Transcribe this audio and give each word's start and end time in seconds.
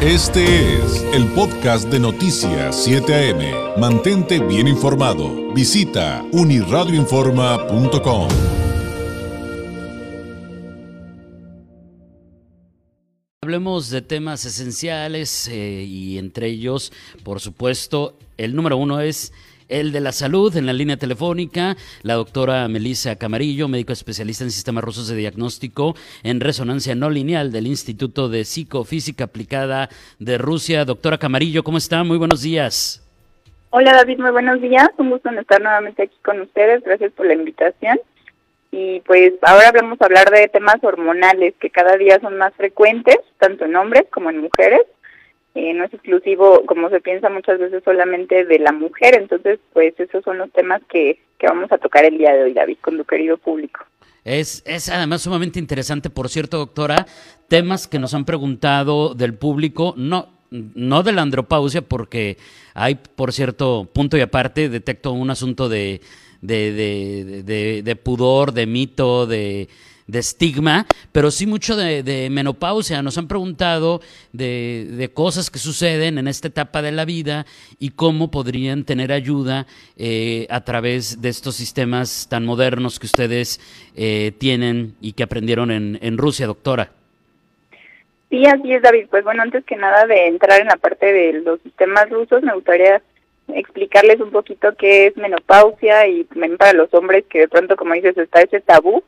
Este 0.00 0.76
es 0.76 1.02
el 1.12 1.26
podcast 1.32 1.88
de 1.88 1.98
Noticias 1.98 2.84
7 2.84 3.32
AM. 3.32 3.80
Mantente 3.80 4.38
bien 4.38 4.68
informado. 4.68 5.52
Visita 5.52 6.24
uniradioinforma.com. 6.30 8.28
Hablemos 13.42 13.90
de 13.90 14.00
temas 14.02 14.44
esenciales 14.44 15.48
eh, 15.48 15.82
y 15.82 16.18
entre 16.18 16.46
ellos, 16.46 16.92
por 17.24 17.40
supuesto, 17.40 18.16
el 18.36 18.54
número 18.54 18.76
uno 18.76 19.00
es 19.00 19.32
el 19.68 19.92
de 19.92 20.00
la 20.00 20.12
salud 20.12 20.56
en 20.56 20.66
la 20.66 20.72
línea 20.72 20.96
telefónica, 20.96 21.76
la 22.02 22.14
doctora 22.14 22.66
Melissa 22.68 23.16
Camarillo, 23.16 23.68
médico 23.68 23.92
especialista 23.92 24.44
en 24.44 24.50
sistemas 24.50 24.84
rusos 24.84 25.08
de 25.08 25.16
diagnóstico 25.16 25.94
en 26.22 26.40
resonancia 26.40 26.94
no 26.94 27.10
lineal 27.10 27.52
del 27.52 27.66
Instituto 27.66 28.28
de 28.28 28.44
Psicofísica 28.44 29.24
Aplicada 29.24 29.88
de 30.18 30.38
Rusia. 30.38 30.84
Doctora 30.84 31.18
Camarillo, 31.18 31.62
¿cómo 31.62 31.78
está? 31.78 32.02
Muy 32.04 32.18
buenos 32.18 32.42
días. 32.42 33.04
Hola 33.70 33.92
David, 33.92 34.18
muy 34.18 34.30
buenos 34.30 34.60
días. 34.62 34.88
Un 34.96 35.10
gusto 35.10 35.28
estar 35.30 35.60
nuevamente 35.60 36.04
aquí 36.04 36.16
con 36.24 36.40
ustedes. 36.40 36.82
Gracias 36.82 37.12
por 37.12 37.26
la 37.26 37.34
invitación. 37.34 38.00
Y 38.70 39.00
pues 39.00 39.32
ahora 39.42 39.72
vamos 39.72 40.00
a 40.00 40.06
hablar 40.06 40.30
de 40.30 40.48
temas 40.48 40.76
hormonales 40.82 41.54
que 41.60 41.70
cada 41.70 41.96
día 41.96 42.18
son 42.20 42.36
más 42.38 42.54
frecuentes, 42.54 43.18
tanto 43.38 43.64
en 43.64 43.76
hombres 43.76 44.04
como 44.10 44.30
en 44.30 44.40
mujeres. 44.40 44.82
Eh, 45.54 45.74
no 45.74 45.84
es 45.84 45.94
exclusivo, 45.94 46.64
como 46.66 46.88
se 46.90 47.00
piensa 47.00 47.28
muchas 47.30 47.58
veces, 47.58 47.82
solamente 47.84 48.44
de 48.44 48.58
la 48.58 48.72
mujer. 48.72 49.16
Entonces, 49.16 49.58
pues 49.72 49.98
esos 49.98 50.22
son 50.22 50.38
los 50.38 50.52
temas 50.52 50.82
que, 50.88 51.20
que 51.38 51.46
vamos 51.46 51.72
a 51.72 51.78
tocar 51.78 52.04
el 52.04 52.18
día 52.18 52.32
de 52.32 52.44
hoy, 52.44 52.52
David, 52.52 52.78
con 52.80 52.96
tu 52.96 53.04
querido 53.04 53.38
público. 53.38 53.80
Es, 54.24 54.62
es 54.66 54.90
además 54.90 55.22
sumamente 55.22 55.58
interesante, 55.58 56.10
por 56.10 56.28
cierto, 56.28 56.58
doctora, 56.58 57.06
temas 57.48 57.88
que 57.88 57.98
nos 57.98 58.12
han 58.12 58.24
preguntado 58.24 59.14
del 59.14 59.34
público, 59.34 59.94
no, 59.96 60.28
no 60.50 61.02
de 61.02 61.12
la 61.12 61.22
andropausia, 61.22 61.80
porque 61.82 62.36
hay, 62.74 62.96
por 62.96 63.32
cierto, 63.32 63.88
punto 63.92 64.18
y 64.18 64.20
aparte, 64.20 64.68
detecto 64.68 65.12
un 65.12 65.30
asunto 65.30 65.68
de, 65.68 66.02
de, 66.42 66.72
de, 66.72 67.42
de, 67.42 67.82
de 67.82 67.96
pudor, 67.96 68.52
de 68.52 68.66
mito, 68.66 69.26
de 69.26 69.68
de 70.08 70.18
estigma, 70.18 70.86
pero 71.12 71.30
sí 71.30 71.46
mucho 71.46 71.76
de, 71.76 72.28
menopausia. 72.30 73.02
Nos 73.02 73.16
han 73.18 73.28
preguntado 73.28 74.00
de, 74.32 75.10
cosas 75.14 75.50
que 75.50 75.58
suceden 75.58 76.18
en 76.18 76.26
esta 76.26 76.48
etapa 76.48 76.82
de 76.82 76.90
la 76.90 77.04
vida 77.04 77.46
y 77.78 77.90
cómo 77.90 78.30
podrían 78.30 78.84
tener 78.84 79.12
ayuda 79.12 79.66
eh, 79.96 80.46
a 80.50 80.64
través 80.64 81.20
de 81.22 81.28
estos 81.28 81.54
sistemas 81.54 82.26
tan 82.28 82.44
modernos 82.44 82.98
que 82.98 83.06
ustedes 83.06 83.60
eh, 83.94 84.32
tienen 84.38 84.94
y 85.00 85.12
que 85.12 85.22
aprendieron 85.22 85.70
en, 85.70 85.98
en 86.02 86.18
Rusia, 86.18 86.46
doctora. 86.46 86.90
Sí, 88.30 88.44
así 88.46 88.72
es, 88.72 88.82
David. 88.82 89.06
Pues 89.10 89.24
bueno, 89.24 89.42
antes 89.42 89.64
que 89.64 89.76
nada 89.76 90.06
de 90.06 90.26
entrar 90.26 90.60
en 90.60 90.68
la 90.68 90.76
parte 90.76 91.12
de 91.12 91.34
los 91.34 91.60
sistemas 91.60 92.08
rusos, 92.10 92.42
me 92.42 92.54
gustaría 92.54 93.02
explicarles 93.48 94.20
un 94.20 94.30
poquito 94.30 94.74
qué 94.78 95.06
es 95.06 95.16
menopausia 95.16 96.06
y 96.06 96.24
también 96.24 96.56
para 96.56 96.74
los 96.74 96.92
hombres 96.92 97.24
que 97.30 97.40
de 97.40 97.48
pronto, 97.48 97.76
como 97.76 97.94
dices, 97.94 98.16
está 98.16 98.40
ese 98.40 98.60
tabú 98.60 99.02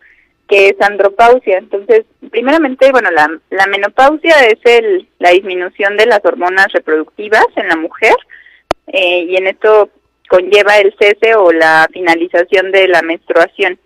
que 0.50 0.70
es 0.70 0.80
andropausia. 0.80 1.58
Entonces, 1.58 2.04
primeramente, 2.30 2.90
bueno, 2.90 3.10
la, 3.12 3.30
la 3.50 3.66
menopausia 3.68 4.34
es 4.48 4.58
el, 4.64 5.08
la 5.20 5.30
disminución 5.30 5.96
de 5.96 6.06
las 6.06 6.20
hormonas 6.24 6.66
reproductivas 6.72 7.46
en 7.54 7.68
la 7.68 7.76
mujer 7.76 8.16
eh, 8.88 9.26
y 9.28 9.36
en 9.36 9.46
esto 9.46 9.90
conlleva 10.28 10.76
el 10.78 10.92
cese 10.98 11.36
o 11.36 11.52
la 11.52 11.88
finalización 11.92 12.72
de 12.72 12.88
la 12.88 13.00
menstruación. 13.02 13.78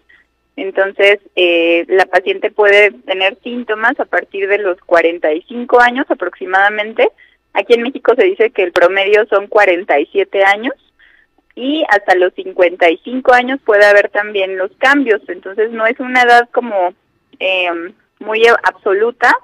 Entonces, 0.56 1.18
eh, 1.36 1.84
la 1.88 2.06
paciente 2.06 2.50
puede 2.50 2.92
tener 2.92 3.36
síntomas 3.42 4.00
a 4.00 4.06
partir 4.06 4.48
de 4.48 4.58
los 4.58 4.78
45 4.80 5.80
años 5.82 6.06
aproximadamente. 6.08 7.10
Aquí 7.52 7.74
en 7.74 7.82
México 7.82 8.14
se 8.16 8.24
dice 8.24 8.50
que 8.50 8.62
el 8.62 8.72
promedio 8.72 9.26
son 9.26 9.48
47 9.48 10.44
años 10.44 10.74
y 11.54 11.84
hasta 11.88 12.14
los 12.16 12.34
55 12.34 13.32
años 13.32 13.60
puede 13.64 13.84
haber 13.84 14.08
también 14.10 14.58
los 14.58 14.70
cambios. 14.78 15.22
Entonces 15.28 15.70
no 15.70 15.86
es 15.86 15.98
una 16.00 16.22
edad 16.22 16.48
como 16.50 16.94
eh, 17.38 17.70
muy 18.18 18.42
absoluta, 18.62 19.36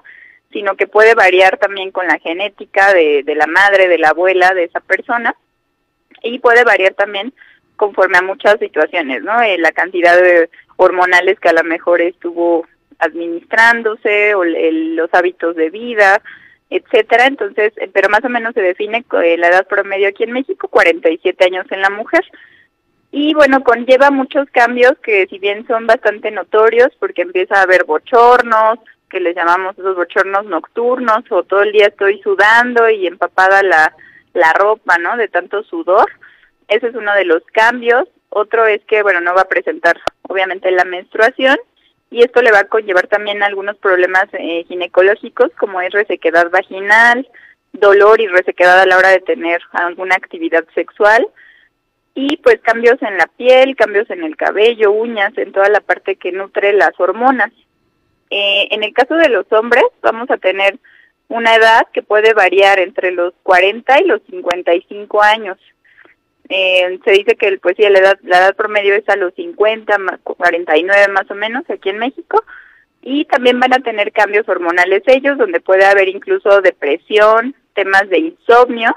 sino 0.51 0.75
que 0.75 0.87
puede 0.87 1.15
variar 1.15 1.57
también 1.57 1.91
con 1.91 2.07
la 2.07 2.19
genética 2.19 2.93
de, 2.93 3.23
la 3.35 3.47
madre, 3.47 3.87
de 3.87 3.97
la 3.97 4.09
abuela, 4.09 4.53
de 4.53 4.65
esa 4.65 4.81
persona 4.81 5.35
y 6.23 6.39
puede 6.39 6.63
variar 6.63 6.93
también 6.93 7.33
conforme 7.77 8.17
a 8.17 8.21
muchas 8.21 8.59
situaciones, 8.59 9.23
¿no? 9.23 9.41
Eh, 9.41 9.57
la 9.57 9.71
cantidad 9.71 10.15
de 10.15 10.49
hormonales 10.75 11.39
que 11.39 11.49
a 11.49 11.53
lo 11.53 11.63
mejor 11.63 12.01
estuvo 12.01 12.67
administrándose 12.99 14.35
o 14.35 14.43
los 14.43 15.09
hábitos 15.13 15.55
de 15.55 15.69
vida, 15.69 16.21
etcétera. 16.71 17.27
Entonces, 17.27 17.73
eh, 17.77 17.89
pero 17.93 18.09
más 18.09 18.23
o 18.23 18.29
menos 18.29 18.53
se 18.55 18.61
define 18.61 19.05
eh, 19.23 19.37
la 19.37 19.49
edad 19.49 19.67
promedio 19.67 20.07
aquí 20.07 20.23
en 20.23 20.31
México, 20.31 20.67
47 20.69 21.45
años 21.45 21.65
en 21.69 21.81
la 21.81 21.89
mujer. 21.91 22.23
Y 23.11 23.33
bueno, 23.33 23.61
conlleva 23.61 24.09
muchos 24.09 24.49
cambios 24.51 24.93
que 25.03 25.27
si 25.27 25.37
bien 25.37 25.67
son 25.67 25.85
bastante 25.85 26.31
notorios, 26.31 26.89
porque 26.97 27.21
empieza 27.21 27.59
a 27.59 27.63
haber 27.63 27.83
bochornos, 27.83 28.79
que 29.09 29.19
les 29.19 29.35
llamamos 29.35 29.77
esos 29.77 29.97
bochornos 29.97 30.45
nocturnos, 30.45 31.29
o 31.29 31.43
todo 31.43 31.61
el 31.61 31.73
día 31.73 31.87
estoy 31.87 32.21
sudando 32.21 32.89
y 32.89 33.05
empapada 33.05 33.61
la, 33.61 33.93
la 34.33 34.53
ropa, 34.53 34.97
¿no? 34.97 35.17
De 35.17 35.27
tanto 35.27 35.63
sudor. 35.63 36.09
Ese 36.69 36.87
es 36.87 36.95
uno 36.95 37.13
de 37.13 37.25
los 37.25 37.43
cambios. 37.51 38.07
Otro 38.29 38.65
es 38.65 38.81
que, 38.85 39.03
bueno, 39.03 39.19
no 39.19 39.33
va 39.33 39.41
a 39.41 39.49
presentar 39.49 39.99
obviamente 40.29 40.71
la 40.71 40.85
menstruación 40.85 41.57
y 42.11 42.21
esto 42.23 42.41
le 42.41 42.51
va 42.51 42.59
a 42.59 42.67
conllevar 42.67 43.07
también 43.07 43.41
algunos 43.41 43.77
problemas 43.77 44.25
eh, 44.33 44.65
ginecológicos 44.67 45.49
como 45.57 45.81
es 45.81 45.91
resequedad 45.91 46.51
vaginal, 46.51 47.27
dolor 47.71 48.19
y 48.19 48.27
resequedad 48.27 48.81
a 48.81 48.85
la 48.85 48.97
hora 48.97 49.09
de 49.09 49.21
tener 49.21 49.61
alguna 49.71 50.15
actividad 50.15 50.65
sexual 50.75 51.25
y 52.13 52.35
pues 52.37 52.59
cambios 52.61 53.01
en 53.01 53.17
la 53.17 53.27
piel, 53.27 53.77
cambios 53.77 54.09
en 54.09 54.23
el 54.23 54.35
cabello, 54.35 54.91
uñas, 54.91 55.31
en 55.37 55.53
toda 55.53 55.69
la 55.69 55.79
parte 55.79 56.17
que 56.17 56.33
nutre 56.33 56.73
las 56.73 56.91
hormonas. 56.99 57.51
Eh, 58.29 58.67
en 58.71 58.83
el 58.83 58.93
caso 58.93 59.15
de 59.15 59.29
los 59.29 59.49
hombres 59.53 59.83
vamos 60.01 60.29
a 60.29 60.37
tener 60.37 60.77
una 61.29 61.55
edad 61.55 61.87
que 61.93 62.03
puede 62.03 62.33
variar 62.33 62.79
entre 62.79 63.11
los 63.11 63.33
40 63.43 64.01
y 64.01 64.05
los 64.05 64.21
55 64.29 65.23
años. 65.23 65.57
Eh, 66.53 66.99
se 67.05 67.11
dice 67.11 67.37
que 67.37 67.57
pues 67.59 67.77
sí, 67.77 67.83
la 67.83 67.99
edad, 67.99 68.19
la 68.23 68.39
edad 68.39 68.55
promedio 68.57 68.93
es 68.93 69.07
a 69.07 69.15
los 69.15 69.33
50, 69.35 69.95
49 70.21 71.07
más 71.13 71.31
o 71.31 71.35
menos 71.35 71.63
aquí 71.69 71.89
en 71.89 71.99
México. 71.99 72.43
Y 73.01 73.23
también 73.25 73.57
van 73.57 73.73
a 73.73 73.79
tener 73.79 74.11
cambios 74.11 74.47
hormonales 74.49 75.01
ellos, 75.07 75.37
donde 75.37 75.61
puede 75.61 75.85
haber 75.85 76.09
incluso 76.09 76.61
depresión, 76.61 77.55
temas 77.73 78.09
de 78.09 78.19
insomnio, 78.19 78.93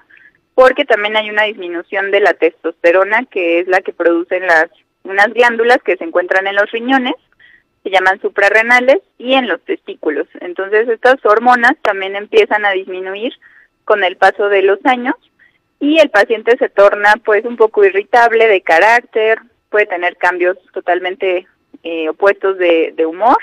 porque 0.57 0.85
también 0.85 1.17
hay 1.17 1.31
una 1.31 1.45
disminución 1.45 2.11
de 2.11 2.21
la 2.21 2.35
testosterona, 2.35 3.25
que 3.27 3.61
es 3.61 3.69
la 3.69 3.81
que 3.83 3.93
producen 3.93 4.49
las 4.49 4.67
unas 5.05 5.33
glándulas 5.33 5.79
que 5.85 5.97
se 5.97 6.05
encuentran 6.05 6.49
en 6.49 6.57
los 6.57 6.71
riñones, 6.73 7.15
se 7.85 7.91
llaman 7.91 8.21
suprarrenales, 8.21 8.99
y 9.17 9.35
en 9.35 9.47
los 9.47 9.61
testículos. 9.65 10.27
Entonces 10.41 10.89
estas 10.89 11.25
hormonas 11.25 11.75
también 11.83 12.17
empiezan 12.17 12.65
a 12.65 12.73
disminuir 12.73 13.33
con 13.85 14.03
el 14.03 14.17
paso 14.17 14.49
de 14.49 14.63
los 14.63 14.85
años 14.85 15.15
y 15.81 15.99
el 15.99 16.11
paciente 16.11 16.57
se 16.59 16.69
torna 16.69 17.15
pues 17.25 17.45
un 17.45 17.57
poco 17.57 17.85
irritable 17.85 18.49
de 18.49 18.63
carácter, 18.63 19.39
puede 19.71 19.87
tener 19.87 20.17
cambios 20.17 20.57
totalmente 20.73 21.47
eh, 21.83 22.09
opuestos 22.09 22.59
de, 22.59 22.95
humor 23.07 23.39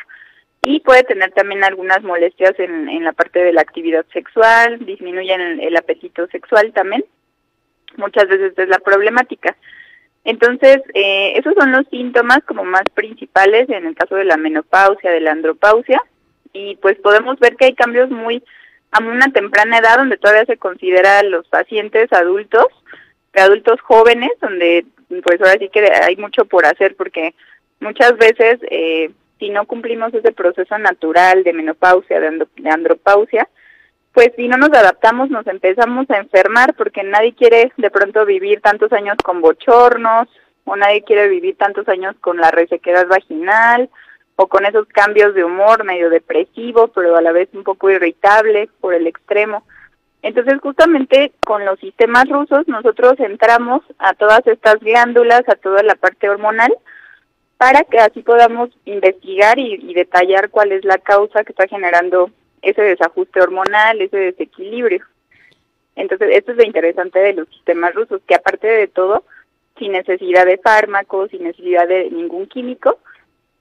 y 0.62 0.80
puede 0.80 1.04
tener 1.04 1.32
también 1.32 1.64
algunas 1.64 2.02
molestias 2.04 2.54
en, 2.60 3.04
la 3.04 3.14
parte 3.14 3.40
de 3.40 3.54
la 3.54 3.62
actividad 3.62 4.06
sexual, 4.14 4.86
disminuyen 4.86 5.42
el, 5.42 5.60
el 5.60 5.78
apetito 5.78 6.28
sexual 6.28 6.72
también. 6.74 7.04
Muchas 7.98 8.28
veces 8.28 8.54
es 8.58 8.70
la 8.70 8.80
problemática. 8.80 9.56
Entonces, 10.24 10.78
eh, 10.94 11.34
esos 11.38 11.54
son 11.58 11.72
los 11.72 11.88
síntomas 11.90 12.40
como 12.46 12.64
más 12.64 12.84
principales 12.94 13.70
en 13.70 13.86
el 13.86 13.96
caso 13.96 14.16
de 14.16 14.26
la 14.26 14.38
menopausia, 14.38 15.12
de 15.12 15.22
la 15.22 15.32
andropausia, 15.32 16.02
y 16.54 16.76
pues 16.78 16.98
podemos 17.00 17.40
ver 17.40 17.56
que 17.56 17.66
hay 17.66 17.74
cambios 17.74 18.10
muy 18.10 18.44
a 18.92 19.00
una 19.00 19.32
temprana 19.32 19.78
edad 19.78 19.98
donde 19.98 20.18
todavía 20.18 20.46
se 20.46 20.58
considera 20.58 21.20
a 21.20 21.24
los 21.24 21.48
pacientes 21.48 22.12
adultos, 22.12 22.68
adultos 23.34 23.80
jóvenes, 23.82 24.32
donde 24.42 24.86
pues 25.24 25.40
ahora 25.42 25.58
sí 25.60 25.70
que 25.70 25.82
hay 25.82 26.16
mucho 26.18 26.46
por 26.46 26.66
hacer 26.66 26.96
porque 26.96 27.34
muchas 27.80 28.18
veces 28.18 28.60
eh, 28.70 29.12
si 29.40 29.50
no 29.50 29.66
cumplimos 29.66 30.14
ese 30.14 30.32
proceso 30.32 30.78
natural 30.78 31.44
de 31.44 31.54
menopausia, 31.54 32.20
de 32.20 32.70
andropausia, 32.70 33.48
pues 34.14 34.32
si 34.36 34.48
no 34.48 34.58
nos 34.58 34.70
adaptamos 34.70 35.30
nos 35.30 35.48
empezamos 35.48 36.10
a 36.10 36.18
enfermar 36.18 36.74
porque 36.76 37.04
nadie 37.04 37.34
quiere 37.34 37.72
de 37.78 37.92
pronto 37.92 38.26
vivir 38.26 38.62
tantos 38.62 38.92
años 38.92 39.16
con 39.24 39.42
bochornos 39.42 40.28
o 40.66 40.76
nadie 40.76 41.04
quiere 41.04 41.28
vivir 41.28 41.58
tantos 41.58 41.88
años 41.88 42.16
con 42.22 42.38
la 42.38 42.52
resequedad 42.52 43.08
vaginal 43.08 43.90
o 44.36 44.48
con 44.48 44.66
esos 44.66 44.88
cambios 44.88 45.34
de 45.36 45.44
humor 45.44 45.84
medio 45.84 46.10
depresivo, 46.10 46.88
pero 46.90 47.16
a 47.16 47.22
la 47.22 47.32
vez 47.32 47.50
un 47.54 47.64
poco 47.64 47.90
irritable 47.90 48.70
por 48.80 48.94
el 48.94 49.08
extremo. 49.08 49.64
Entonces, 50.24 50.60
justamente 50.62 51.32
con 51.46 51.66
los 51.66 51.80
sistemas 51.80 52.30
rusos 52.30 52.68
nosotros 52.68 53.20
entramos 53.20 53.82
a 53.98 54.14
todas 54.14 54.46
estas 54.46 54.80
glándulas, 54.80 55.48
a 55.48 55.56
toda 55.56 55.82
la 55.84 55.96
parte 55.96 56.30
hormonal, 56.30 56.74
para 57.58 57.84
que 57.84 58.00
así 58.00 58.22
podamos 58.22 58.70
investigar 58.86 59.60
y, 59.60 59.94
detallar 59.94 60.50
cuál 60.50 60.72
es 60.72 60.84
la 60.84 60.98
causa 60.98 61.44
que 61.44 61.52
está 61.52 61.68
generando 61.68 62.32
ese 62.62 62.82
desajuste 62.82 63.42
hormonal, 63.42 64.02
ese 64.02 64.18
desequilibrio. 64.18 65.06
Entonces, 65.96 66.30
esto 66.32 66.52
es 66.52 66.58
lo 66.58 66.64
interesante 66.64 67.20
de 67.20 67.34
los 67.34 67.48
sistemas 67.50 67.94
rusos, 67.94 68.22
que 68.28 68.36
aparte 68.36 68.68
de 68.68 68.88
todo, 68.88 69.24
sin 69.78 69.92
necesidad 69.92 70.46
de 70.46 70.58
fármacos, 70.58 71.30
sin 71.32 71.44
necesidad 71.44 71.88
de 71.88 72.10
ningún 72.10 72.48
químico, 72.48 73.00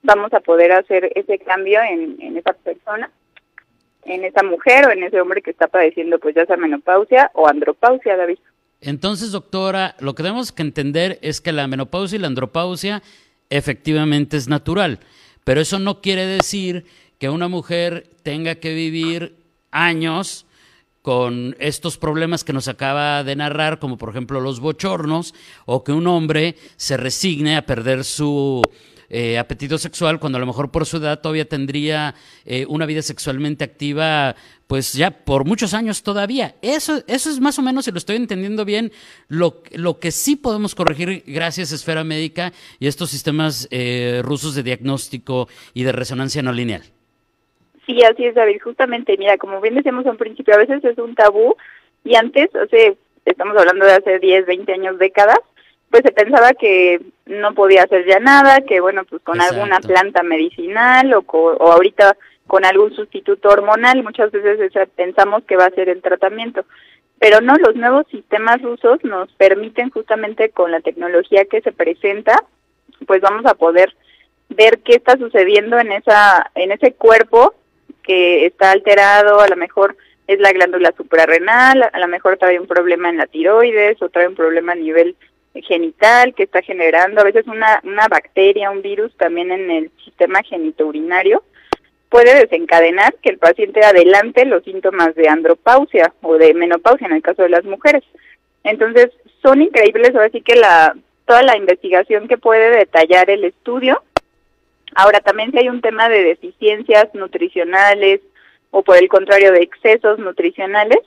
vamos 0.02 0.32
a 0.32 0.40
poder 0.40 0.72
hacer 0.72 1.12
ese 1.14 1.38
cambio 1.38 1.80
en, 1.82 2.36
esa 2.36 2.52
persona, 2.52 3.10
en 4.04 4.24
esa 4.24 4.42
mujer 4.42 4.86
o 4.86 4.90
en 4.90 5.02
ese 5.02 5.20
hombre 5.20 5.42
que 5.42 5.50
está 5.50 5.68
padeciendo 5.68 6.18
pues 6.18 6.34
ya 6.34 6.46
sea 6.46 6.56
menopausia 6.56 7.30
o 7.34 7.48
andropausia, 7.48 8.16
David. 8.16 8.38
Entonces, 8.80 9.32
doctora, 9.32 9.94
lo 10.00 10.14
que 10.14 10.22
tenemos 10.22 10.52
que 10.52 10.62
entender 10.62 11.18
es 11.20 11.40
que 11.40 11.52
la 11.52 11.66
menopausia 11.66 12.16
y 12.16 12.20
la 12.20 12.28
andropausia 12.28 13.02
efectivamente 13.50 14.36
es 14.36 14.48
natural, 14.48 15.00
pero 15.44 15.60
eso 15.60 15.78
no 15.78 16.00
quiere 16.00 16.24
decir 16.24 16.86
que 17.18 17.28
una 17.28 17.48
mujer 17.48 18.06
tenga 18.22 18.54
que 18.54 18.72
vivir 18.72 19.34
años 19.70 20.46
con 21.02 21.56
estos 21.58 21.96
problemas 21.96 22.44
que 22.44 22.52
nos 22.52 22.68
acaba 22.68 23.24
de 23.24 23.36
narrar, 23.36 23.78
como 23.78 23.96
por 23.96 24.10
ejemplo 24.10 24.40
los 24.40 24.60
bochornos, 24.60 25.34
o 25.66 25.82
que 25.82 25.92
un 25.92 26.06
hombre 26.06 26.56
se 26.76 26.96
resigne 26.96 27.56
a 27.56 27.66
perder 27.66 28.04
su 28.04 28.62
eh, 29.10 29.38
apetito 29.38 29.76
sexual 29.76 30.20
cuando 30.20 30.36
a 30.36 30.40
lo 30.40 30.46
mejor 30.46 30.70
por 30.70 30.86
su 30.86 30.98
edad 30.98 31.20
todavía 31.20 31.44
tendría 31.44 32.14
eh, 32.46 32.64
una 32.68 32.86
vida 32.86 33.02
sexualmente 33.02 33.64
activa, 33.64 34.36
pues 34.68 34.92
ya 34.92 35.10
por 35.10 35.44
muchos 35.44 35.74
años 35.74 36.02
todavía. 36.04 36.54
Eso, 36.62 37.02
eso 37.08 37.28
es 37.28 37.40
más 37.40 37.58
o 37.58 37.62
menos, 37.62 37.84
si 37.84 37.90
lo 37.90 37.98
estoy 37.98 38.16
entendiendo 38.16 38.64
bien, 38.64 38.92
lo, 39.28 39.62
lo 39.72 39.98
que 39.98 40.12
sí 40.12 40.36
podemos 40.36 40.76
corregir 40.76 41.24
gracias 41.26 41.72
a 41.72 41.74
Esfera 41.74 42.04
Médica 42.04 42.52
y 42.78 42.86
estos 42.86 43.10
sistemas 43.10 43.66
eh, 43.72 44.22
rusos 44.24 44.54
de 44.54 44.62
diagnóstico 44.62 45.48
y 45.74 45.82
de 45.82 45.92
resonancia 45.92 46.40
no 46.42 46.52
lineal. 46.52 46.82
Sí, 47.86 47.98
así 48.04 48.24
es, 48.24 48.36
David. 48.36 48.60
Justamente, 48.62 49.16
mira, 49.18 49.36
como 49.38 49.60
bien 49.60 49.74
decíamos 49.74 50.06
un 50.06 50.16
principio, 50.16 50.54
a 50.54 50.58
veces 50.58 50.84
es 50.84 50.98
un 50.98 51.16
tabú 51.16 51.56
y 52.04 52.14
antes, 52.14 52.48
o 52.54 52.66
sea, 52.68 52.94
estamos 53.24 53.56
hablando 53.56 53.84
de 53.84 53.92
hace 53.92 54.18
10, 54.20 54.46
20 54.46 54.72
años, 54.72 54.98
décadas, 54.98 55.38
pues 55.90 56.02
se 56.04 56.12
pensaba 56.12 56.52
que 56.52 57.00
no 57.30 57.54
podía 57.54 57.84
hacer 57.84 58.04
ya 58.06 58.18
nada, 58.18 58.60
que 58.60 58.80
bueno, 58.80 59.04
pues 59.04 59.22
con 59.22 59.40
alguna 59.40 59.80
planta 59.80 60.22
medicinal 60.22 61.14
o, 61.14 61.24
o 61.28 61.72
ahorita 61.72 62.16
con 62.46 62.64
algún 62.64 62.94
sustituto 62.94 63.48
hormonal, 63.48 64.02
muchas 64.02 64.32
veces 64.32 64.72
pensamos 64.96 65.44
que 65.44 65.56
va 65.56 65.66
a 65.66 65.70
ser 65.70 65.88
el 65.88 66.02
tratamiento. 66.02 66.64
Pero 67.20 67.40
no, 67.40 67.54
los 67.56 67.76
nuevos 67.76 68.06
sistemas 68.10 68.60
rusos 68.62 68.98
nos 69.04 69.32
permiten 69.34 69.90
justamente 69.90 70.50
con 70.50 70.72
la 70.72 70.80
tecnología 70.80 71.44
que 71.44 71.60
se 71.60 71.70
presenta, 71.70 72.42
pues 73.06 73.20
vamos 73.20 73.46
a 73.46 73.54
poder 73.54 73.94
ver 74.48 74.80
qué 74.80 74.94
está 74.94 75.16
sucediendo 75.16 75.78
en 75.78 75.92
esa 75.92 76.50
en 76.56 76.72
ese 76.72 76.92
cuerpo 76.94 77.54
que 78.02 78.46
está 78.46 78.72
alterado, 78.72 79.40
a 79.40 79.48
lo 79.48 79.56
mejor 79.56 79.96
es 80.26 80.40
la 80.40 80.52
glándula 80.52 80.92
suprarrenal, 80.96 81.88
a 81.92 81.98
lo 81.98 82.08
mejor 82.08 82.36
trae 82.36 82.58
un 82.58 82.66
problema 82.66 83.10
en 83.10 83.18
la 83.18 83.26
tiroides 83.26 84.00
o 84.02 84.08
trae 84.08 84.26
un 84.26 84.34
problema 84.34 84.72
a 84.72 84.76
nivel 84.76 85.14
genital 85.54 86.34
que 86.34 86.44
está 86.44 86.62
generando, 86.62 87.20
a 87.20 87.24
veces 87.24 87.46
una, 87.46 87.80
una 87.84 88.08
bacteria, 88.08 88.70
un 88.70 88.82
virus 88.82 89.16
también 89.16 89.50
en 89.50 89.70
el 89.70 89.90
sistema 90.04 90.42
genitourinario, 90.42 91.42
puede 92.08 92.34
desencadenar 92.34 93.14
que 93.22 93.30
el 93.30 93.38
paciente 93.38 93.84
adelante 93.84 94.44
los 94.44 94.64
síntomas 94.64 95.14
de 95.14 95.28
andropausia 95.28 96.12
o 96.22 96.36
de 96.38 96.54
menopausia 96.54 97.06
en 97.06 97.14
el 97.14 97.22
caso 97.22 97.42
de 97.42 97.50
las 97.50 97.64
mujeres. 97.64 98.02
Entonces, 98.64 99.10
son 99.42 99.62
increíbles, 99.62 100.14
ahora 100.14 100.30
sí 100.30 100.42
que 100.42 100.56
la, 100.56 100.94
toda 101.24 101.42
la 101.42 101.56
investigación 101.56 102.28
que 102.28 102.36
puede 102.36 102.70
detallar 102.76 103.30
el 103.30 103.44
estudio 103.44 104.02
Ahora, 104.94 105.20
también 105.20 105.52
si 105.52 105.58
hay 105.58 105.68
un 105.68 105.80
tema 105.80 106.08
de 106.08 106.24
deficiencias 106.24 107.14
nutricionales 107.14 108.20
o 108.70 108.82
por 108.82 108.96
el 108.96 109.08
contrario 109.08 109.52
de 109.52 109.62
excesos 109.62 110.18
nutricionales, 110.18 110.98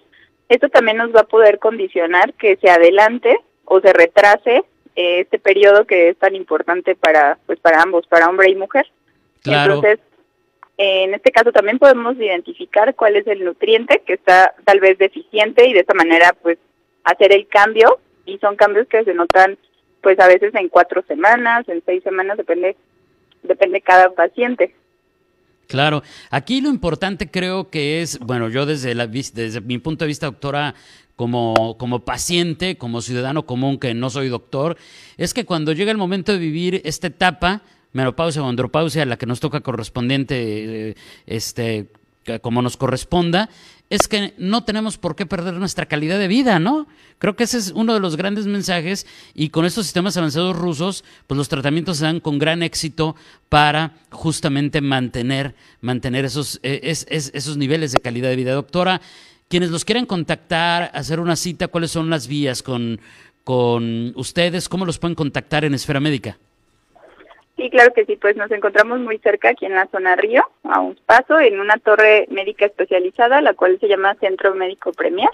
esto 0.49 0.69
también 0.69 0.97
nos 0.97 1.13
va 1.13 1.21
a 1.21 1.27
poder 1.27 1.59
condicionar 1.59 2.33
que 2.33 2.57
se 2.57 2.69
adelante 2.69 3.37
o 3.65 3.79
se 3.81 3.93
retrase 3.93 4.63
eh, 4.95 5.21
este 5.21 5.39
periodo 5.39 5.85
que 5.85 6.09
es 6.09 6.17
tan 6.17 6.35
importante 6.35 6.95
para 6.95 7.37
pues 7.45 7.59
para 7.59 7.81
ambos, 7.81 8.05
para 8.07 8.27
hombre 8.27 8.49
y 8.49 8.55
mujer. 8.55 8.87
Entonces, 9.45 9.99
en 10.77 11.13
este 11.13 11.31
caso 11.31 11.51
también 11.51 11.79
podemos 11.79 12.15
identificar 12.17 12.95
cuál 12.95 13.15
es 13.15 13.27
el 13.27 13.43
nutriente 13.43 14.01
que 14.05 14.13
está 14.13 14.53
tal 14.63 14.79
vez 14.79 14.97
deficiente 14.97 15.67
y 15.67 15.73
de 15.73 15.81
esta 15.81 15.93
manera 15.93 16.35
pues 16.41 16.57
hacer 17.03 17.33
el 17.33 17.47
cambio 17.47 17.99
y 18.25 18.37
son 18.39 18.55
cambios 18.55 18.87
que 18.87 19.03
se 19.03 19.13
notan 19.13 19.57
pues 20.01 20.19
a 20.19 20.27
veces 20.27 20.53
en 20.55 20.69
cuatro 20.69 21.03
semanas, 21.07 21.67
en 21.69 21.81
seis 21.85 22.03
semanas, 22.03 22.37
depende 22.37 22.75
depende 23.43 23.75
de 23.75 23.81
cada 23.81 24.09
paciente. 24.11 24.73
Claro, 25.67 26.03
aquí 26.29 26.61
lo 26.61 26.69
importante 26.69 27.31
creo 27.31 27.69
que 27.69 28.01
es, 28.01 28.19
bueno, 28.19 28.49
yo 28.49 28.65
desde, 28.65 28.93
la, 28.95 29.07
desde 29.07 29.61
mi 29.61 29.77
punto 29.79 30.05
de 30.05 30.07
vista, 30.09 30.27
doctora, 30.27 30.75
como, 31.15 31.77
como 31.77 32.05
paciente, 32.05 32.77
como 32.77 33.01
ciudadano 33.01 33.45
común 33.45 33.77
que 33.77 33.93
no 33.93 34.09
soy 34.09 34.29
doctor, 34.29 34.77
es 35.17 35.33
que 35.33 35.45
cuando 35.45 35.71
llega 35.73 35.91
el 35.91 35.97
momento 35.97 36.31
de 36.31 36.39
vivir 36.39 36.81
esta 36.85 37.07
etapa, 37.07 37.61
menopausia 37.91 38.43
o 38.43 38.49
andropausia, 38.49 39.05
la 39.05 39.17
que 39.17 39.25
nos 39.25 39.39
toca 39.39 39.61
correspondiente, 39.61 40.89
eh, 40.89 40.95
este, 41.25 41.89
como 42.41 42.61
nos 42.61 42.77
corresponda, 42.77 43.49
es 43.89 44.07
que 44.07 44.33
no 44.37 44.63
tenemos 44.63 44.97
por 44.97 45.15
qué 45.15 45.25
perder 45.25 45.53
nuestra 45.55 45.85
calidad 45.85 46.17
de 46.17 46.27
vida, 46.27 46.59
¿no? 46.59 46.87
Creo 47.19 47.35
que 47.35 47.43
ese 47.43 47.57
es 47.57 47.71
uno 47.75 47.93
de 47.93 47.99
los 47.99 48.15
grandes 48.15 48.47
mensajes 48.47 49.05
y 49.33 49.49
con 49.49 49.65
estos 49.65 49.85
sistemas 49.85 50.17
avanzados 50.17 50.55
rusos, 50.55 51.03
pues 51.27 51.37
los 51.37 51.49
tratamientos 51.49 51.97
se 51.97 52.05
dan 52.05 52.19
con 52.19 52.39
gran 52.39 52.63
éxito 52.63 53.15
para 53.49 53.93
justamente 54.09 54.81
mantener, 54.81 55.55
mantener 55.81 56.25
esos, 56.25 56.59
eh, 56.63 56.81
esos 56.83 57.57
niveles 57.57 57.91
de 57.91 57.99
calidad 57.99 58.29
de 58.29 58.35
vida. 58.35 58.53
Doctora, 58.53 58.99
quienes 59.47 59.69
los 59.69 59.85
quieran 59.85 60.05
contactar, 60.05 60.89
hacer 60.93 61.19
una 61.19 61.35
cita, 61.35 61.67
¿cuáles 61.67 61.91
son 61.91 62.09
las 62.09 62.27
vías 62.27 62.63
con, 62.63 62.99
con 63.43 64.13
ustedes? 64.15 64.69
¿Cómo 64.69 64.85
los 64.85 64.97
pueden 64.97 65.15
contactar 65.15 65.65
en 65.65 65.75
Esfera 65.75 65.99
Médica? 65.99 66.39
Sí, 67.55 67.69
claro 67.69 67.93
que 67.93 68.05
sí, 68.05 68.15
pues 68.15 68.35
nos 68.35 68.49
encontramos 68.51 68.99
muy 68.99 69.19
cerca 69.19 69.49
aquí 69.49 69.67
en 69.67 69.75
la 69.75 69.85
zona 69.87 70.15
Río, 70.15 70.43
a 70.63 70.79
un 70.79 70.95
paso, 71.05 71.39
en 71.39 71.59
una 71.59 71.77
torre 71.77 72.25
médica 72.29 72.65
especializada, 72.65 73.41
la 73.41 73.53
cual 73.53 73.77
se 73.79 73.87
llama 73.87 74.15
Centro 74.15 74.55
Médico 74.55 74.91
Premier. 74.91 75.29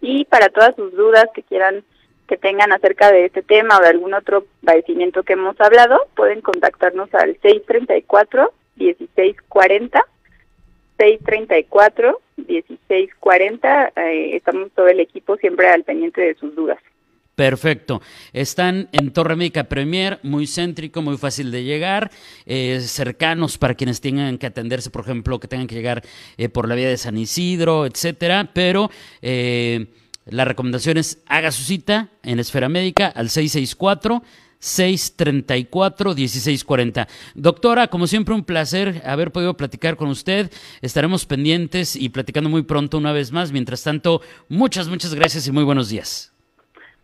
Y 0.00 0.24
para 0.26 0.50
todas 0.50 0.76
sus 0.76 0.92
dudas 0.92 1.26
que 1.34 1.42
quieran 1.42 1.82
que 2.28 2.36
tengan 2.36 2.70
acerca 2.72 3.10
de 3.10 3.24
este 3.24 3.42
tema 3.42 3.78
o 3.78 3.80
de 3.80 3.88
algún 3.88 4.14
otro 4.14 4.44
padecimiento 4.62 5.24
que 5.24 5.32
hemos 5.32 5.60
hablado, 5.60 6.06
pueden 6.14 6.42
contactarnos 6.42 7.12
al 7.14 7.40
634-1640, 7.40 10.04
634-1640. 10.98 13.92
Eh, 13.96 14.36
estamos 14.36 14.70
todo 14.72 14.88
el 14.88 15.00
equipo 15.00 15.38
siempre 15.38 15.70
al 15.70 15.84
pendiente 15.84 16.20
de 16.20 16.34
sus 16.34 16.54
dudas. 16.54 16.78
Perfecto. 17.38 18.02
Están 18.32 18.88
en 18.90 19.12
Torre 19.12 19.36
Médica 19.36 19.68
Premier, 19.68 20.18
muy 20.24 20.48
céntrico, 20.48 21.02
muy 21.02 21.16
fácil 21.16 21.52
de 21.52 21.62
llegar, 21.62 22.10
eh, 22.46 22.80
cercanos 22.80 23.58
para 23.58 23.74
quienes 23.74 24.00
tengan 24.00 24.38
que 24.38 24.46
atenderse, 24.48 24.90
por 24.90 25.02
ejemplo, 25.02 25.38
que 25.38 25.46
tengan 25.46 25.68
que 25.68 25.76
llegar 25.76 26.02
eh, 26.36 26.48
por 26.48 26.68
la 26.68 26.74
vía 26.74 26.88
de 26.88 26.96
San 26.96 27.16
Isidro, 27.16 27.86
etcétera. 27.86 28.50
Pero 28.52 28.90
eh, 29.22 29.86
la 30.26 30.46
recomendación 30.46 30.96
es 30.96 31.18
haga 31.28 31.52
su 31.52 31.62
cita 31.62 32.08
en 32.24 32.40
Esfera 32.40 32.68
Médica 32.68 33.06
al 33.06 33.30
664 33.30 34.20
634 34.58 36.14
1640. 36.16 37.06
Doctora, 37.36 37.86
como 37.86 38.08
siempre 38.08 38.34
un 38.34 38.42
placer 38.42 39.00
haber 39.06 39.30
podido 39.30 39.56
platicar 39.56 39.96
con 39.96 40.08
usted. 40.08 40.50
Estaremos 40.82 41.24
pendientes 41.24 41.94
y 41.94 42.08
platicando 42.08 42.50
muy 42.50 42.62
pronto 42.62 42.98
una 42.98 43.12
vez 43.12 43.30
más. 43.30 43.52
Mientras 43.52 43.84
tanto, 43.84 44.22
muchas, 44.48 44.88
muchas 44.88 45.14
gracias 45.14 45.46
y 45.46 45.52
muy 45.52 45.62
buenos 45.62 45.88
días. 45.88 46.32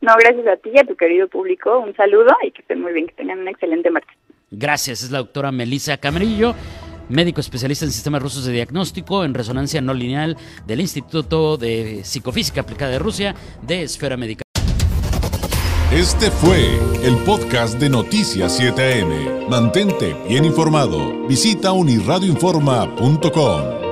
No, 0.05 0.13
gracias 0.19 0.47
a 0.47 0.57
ti 0.57 0.71
y 0.75 0.79
a 0.79 0.85
tu 0.85 0.97
querido 0.97 1.29
público. 1.29 1.79
Un 1.79 1.97
saludo 1.97 2.35
y 2.47 2.51
que 2.51 2.61
estén 2.61 2.83
muy 2.83 2.93
bien, 2.93 3.07
que 3.07 3.15
tengan 3.15 3.39
un 3.39 3.49
excelente 3.49 3.91
martes. 3.91 4.15
Gracias, 4.51 5.03
es 5.03 5.11
la 5.11 5.17
doctora 5.19 5.51
Melissa 5.51 5.97
Camarillo, 5.97 6.55
médico 7.09 7.41
especialista 7.41 7.87
en 7.87 7.91
sistemas 7.91 8.23
rusos 8.23 8.45
de 8.45 8.53
diagnóstico 8.53 9.25
en 9.25 9.33
resonancia 9.33 9.81
no 9.81 9.95
lineal 9.95 10.37
del 10.67 10.83
Instituto 10.83 11.57
de 11.57 12.05
Psicofísica 12.05 12.61
Aplicada 12.61 12.91
de 12.93 12.99
Rusia 12.99 13.35
de 13.63 13.83
Esfera 13.83 14.19
Médica. 14.19 14.43
Este 15.91 16.31
fue 16.31 16.59
el 17.03 17.17
podcast 17.25 17.81
de 17.81 17.89
Noticias 17.89 18.61
7am. 18.61 19.49
Mantente 19.49 20.15
bien 20.29 20.45
informado. 20.45 21.27
Visita 21.27 21.73
unirradioinforma.com. 21.73 23.84